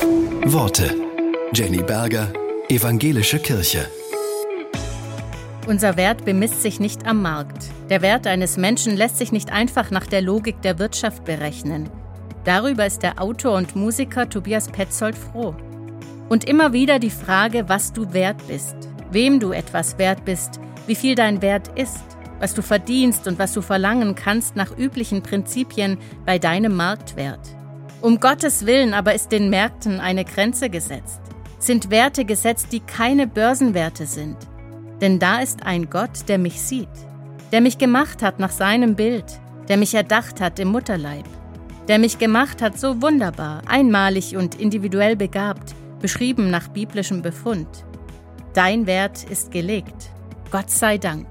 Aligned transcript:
Worte. 0.00 0.94
Jenny 1.52 1.82
Berger, 1.82 2.32
Evangelische 2.68 3.38
Kirche. 3.38 3.86
Unser 5.66 5.96
Wert 5.96 6.24
bemisst 6.24 6.62
sich 6.62 6.80
nicht 6.80 7.06
am 7.06 7.22
Markt. 7.22 7.64
Der 7.90 8.02
Wert 8.02 8.26
eines 8.26 8.56
Menschen 8.56 8.96
lässt 8.96 9.18
sich 9.18 9.32
nicht 9.32 9.52
einfach 9.52 9.90
nach 9.90 10.06
der 10.06 10.22
Logik 10.22 10.62
der 10.62 10.78
Wirtschaft 10.78 11.24
berechnen. 11.24 11.90
Darüber 12.44 12.86
ist 12.86 13.02
der 13.02 13.20
Autor 13.20 13.56
und 13.56 13.76
Musiker 13.76 14.28
Tobias 14.28 14.68
Petzold 14.68 15.16
froh. 15.16 15.54
Und 16.28 16.44
immer 16.44 16.72
wieder 16.72 16.98
die 16.98 17.10
Frage, 17.10 17.68
was 17.68 17.92
du 17.92 18.12
wert 18.12 18.46
bist, 18.46 18.76
wem 19.10 19.40
du 19.40 19.52
etwas 19.52 19.98
wert 19.98 20.24
bist, 20.24 20.60
wie 20.86 20.94
viel 20.94 21.14
dein 21.14 21.42
Wert 21.42 21.76
ist, 21.76 22.04
was 22.40 22.54
du 22.54 22.62
verdienst 22.62 23.26
und 23.26 23.38
was 23.38 23.52
du 23.52 23.62
verlangen 23.62 24.14
kannst 24.14 24.54
nach 24.56 24.76
üblichen 24.76 25.22
Prinzipien 25.22 25.98
bei 26.24 26.38
deinem 26.38 26.76
Marktwert. 26.76 27.57
Um 28.00 28.20
Gottes 28.20 28.64
Willen 28.64 28.94
aber 28.94 29.14
ist 29.14 29.32
den 29.32 29.50
Märkten 29.50 29.98
eine 29.98 30.24
Grenze 30.24 30.70
gesetzt, 30.70 31.20
sind 31.58 31.90
Werte 31.90 32.24
gesetzt, 32.24 32.68
die 32.70 32.80
keine 32.80 33.26
Börsenwerte 33.26 34.06
sind. 34.06 34.36
Denn 35.00 35.18
da 35.18 35.40
ist 35.40 35.64
ein 35.64 35.90
Gott, 35.90 36.28
der 36.28 36.38
mich 36.38 36.60
sieht, 36.60 36.88
der 37.50 37.60
mich 37.60 37.76
gemacht 37.76 38.22
hat 38.22 38.38
nach 38.38 38.52
seinem 38.52 38.94
Bild, 38.94 39.40
der 39.68 39.76
mich 39.76 39.94
erdacht 39.94 40.40
hat 40.40 40.60
im 40.60 40.68
Mutterleib, 40.68 41.24
der 41.88 41.98
mich 41.98 42.18
gemacht 42.18 42.62
hat 42.62 42.78
so 42.78 43.02
wunderbar, 43.02 43.62
einmalig 43.66 44.36
und 44.36 44.54
individuell 44.54 45.16
begabt, 45.16 45.74
beschrieben 46.00 46.50
nach 46.50 46.68
biblischem 46.68 47.22
Befund. 47.22 47.84
Dein 48.54 48.86
Wert 48.86 49.24
ist 49.24 49.50
gelegt. 49.50 50.10
Gott 50.52 50.70
sei 50.70 50.98
Dank. 50.98 51.26